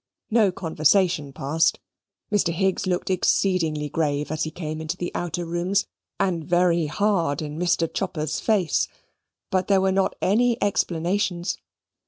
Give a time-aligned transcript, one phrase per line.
[0.31, 1.79] No conversation passed.
[2.31, 2.51] Mr.
[2.51, 5.85] Higgs looked exceedingly grave as he came into the outer rooms,
[6.19, 7.87] and very hard in Mr.
[7.93, 8.87] Chopper's face;
[9.51, 11.59] but there were not any explanations.